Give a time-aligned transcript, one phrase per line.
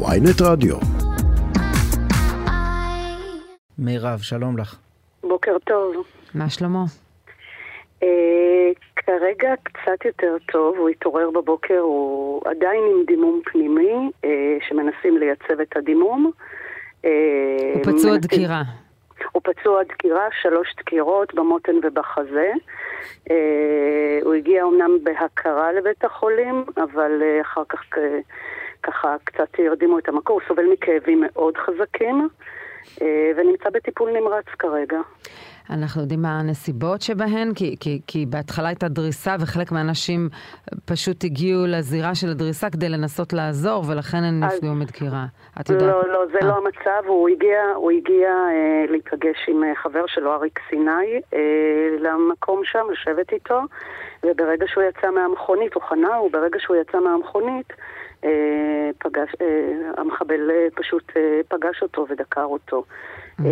[0.00, 0.76] ויינט רדיו.
[3.78, 4.76] מירב, שלום לך.
[5.22, 5.94] בוקר טוב.
[6.34, 6.84] מה שלמה?
[8.02, 8.08] אה,
[8.96, 14.30] כרגע קצת יותר טוב, הוא התעורר בבוקר, הוא עדיין עם דימום פנימי, אה,
[14.68, 16.30] שמנסים לייצב את הדימום.
[17.04, 17.10] אה,
[17.74, 18.62] הוא פצוע מנסים- דקירה.
[19.32, 22.52] הוא פצוע דקירה, שלוש דקירות במותן ובחזה.
[23.30, 23.36] אה,
[24.22, 28.18] הוא הגיע אמנם בהכרה לבית החולים, אבל אה, אחר כך אה,
[28.96, 30.34] ככה קצת הרדימו את המקור.
[30.40, 32.28] הוא סובל מכאבים מאוד חזקים,
[33.02, 34.98] אה, ונמצא בטיפול נמרץ כרגע.
[35.70, 37.54] אנחנו יודעים מה הנסיבות שבהן?
[37.54, 40.28] כי, כי, כי בהתחלה הייתה דריסה וחלק מהאנשים
[40.84, 45.24] פשוט הגיעו לזירה של הדריסה כדי לנסות לעזור ולכן הם אז- נפגעו מדקירה.
[45.60, 45.88] את יודעת?
[45.88, 46.46] לא, לא, זה אה.
[46.46, 47.06] לא המצב.
[47.06, 51.40] הוא הגיע, הוא הגיע אה, להיפגש עם אה, חבר שלו, אריק סיני, אה,
[52.00, 53.60] למקום שם, לשבת איתו,
[54.24, 57.72] וברגע שהוא יצא מהמכונית, הוא חנה, וברגע שהוא יצא מהמכונית,
[58.24, 58.30] אה,
[59.16, 62.84] פגש, אה, המחבל אה, פשוט אה, פגש אותו ודקר אותו.
[63.40, 63.44] אה,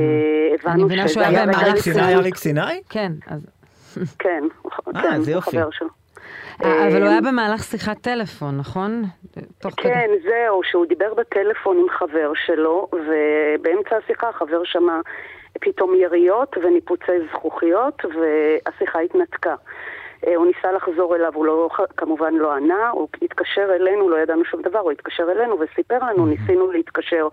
[0.54, 2.82] הבנו מבינה שהוא שזה היה אריק סיני, אריק סיני?
[2.88, 3.46] כן, אז...
[4.22, 4.44] כן,
[5.02, 5.40] כן, זה.
[5.40, 5.88] חבר שלו.
[6.60, 9.04] אבל הוא היה במהלך שיחת טלפון, נכון?
[9.76, 15.00] כן, זהו, שהוא דיבר בטלפון עם חבר שלו, ובאמצע השיחה החבר שמע
[15.60, 19.54] פתאום יריות וניפוצי זכוכיות, והשיחה התנתקה.
[20.26, 24.44] אה, הוא ניסה לחזור אליו, הוא לא, כמובן לא ענה, הוא התקשר אלינו, לא ידענו
[24.44, 27.28] שום דבר, הוא התקשר אלינו וסיפר לנו, ניסינו להתקשר,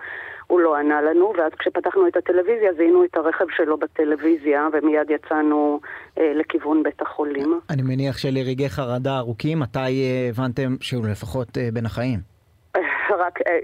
[0.48, 5.80] הוא לא ענה לנו, ואז כשפתחנו את הטלוויזיה זיהינו את הרכב שלו בטלוויזיה, ומיד יצאנו
[6.18, 7.60] אה, לכיוון בית החולים.
[7.70, 12.31] אני מניח שלרגעי חרדה ארוכים, מתי אה, הבנתם שהוא לפחות אה, בין החיים?
[13.22, 13.60] רק אה,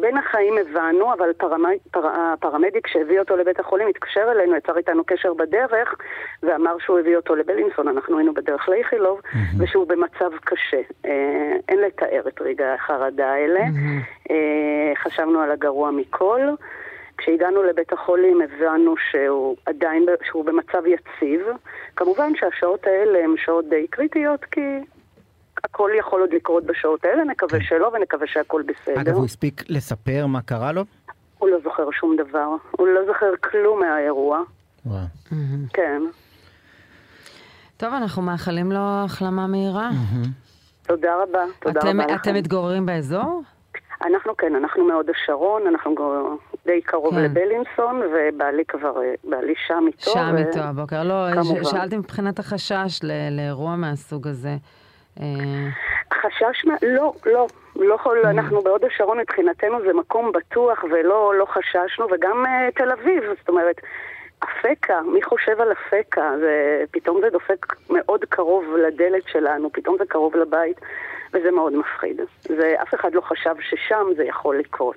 [0.00, 1.64] בין החיים הבנו, אבל פרמ...
[1.90, 2.06] פר...
[2.06, 5.94] הפרמדיק שהביא אותו לבית החולים התקשר אלינו, יצר איתנו קשר בדרך,
[6.42, 9.20] ואמר שהוא הביא אותו לבלינסון, אנחנו היינו בדרך לאיכילוב,
[9.58, 10.80] ושהוא במצב קשה.
[11.06, 13.60] אה, אין לתאר את רגעי החרדה האלה.
[14.30, 16.40] אה, חשבנו על הגרוע מכל.
[17.18, 21.46] כשהגענו לבית החולים הבנו שהוא עדיין, שהוא במצב יציב.
[21.96, 24.60] כמובן שהשעות האלה הן שעות די קריטיות, כי
[25.78, 29.00] הכל יכול עוד לקרות בשעות האלה, נקווה שלא ונקווה שהכל בסדר.
[29.00, 30.84] אגב, הוא הספיק לספר מה קרה לו?
[31.38, 32.48] הוא לא זוכר שום דבר.
[32.70, 34.40] הוא לא זוכר כלום מהאירוע.
[34.86, 35.00] וואו.
[35.72, 36.02] כן.
[37.76, 39.90] טוב, אנחנו מאחלים לו החלמה מהירה.
[40.82, 41.44] תודה רבה.
[41.60, 42.34] תודה אתם, רבה אתם לכם.
[42.34, 43.42] מתגוררים באזור?
[44.06, 45.94] אנחנו כן, אנחנו מהוד השרון, אנחנו
[46.66, 47.22] די קרוב כן.
[47.22, 50.10] לבלינסון, ובעלי כבר, אה, בעלי שם איתו.
[50.10, 51.02] שם ו- איתו הבוקר.
[51.02, 51.64] לא, כמובן.
[51.64, 53.00] שאלתי מבחינת החשש
[53.30, 54.56] לאירוע מהסוג הזה.
[56.12, 56.74] חשש מה...
[56.82, 57.46] לא, לא.
[57.76, 58.28] לא יכול, Mm.
[58.28, 63.48] אנחנו בהוד השרון מבחינתנו זה מקום בטוח ולא לא חששנו, וגם uh, תל אביב, זאת
[63.48, 63.76] אומרת,
[64.38, 66.30] אפקה, מי חושב על אפקה?
[66.40, 70.80] זה, פתאום זה דופק מאוד קרוב לדלת שלנו, פתאום זה קרוב לבית,
[71.32, 72.20] וזה מאוד מפחיד.
[72.42, 74.96] זה, אף אחד לא חשב ששם זה יכול לקרות.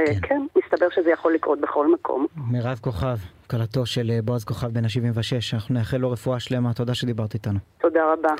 [0.00, 0.20] אה, כן.
[0.22, 2.26] כן, מסתבר שזה יכול לקרות בכל מקום.
[2.50, 3.16] מירב כוכב,
[3.50, 7.58] כלתו של אה, בועז כוכב בן ה-76, אנחנו נאחל לו רפואה שלמה, תודה שדיברת איתנו.
[7.80, 8.34] תודה רבה.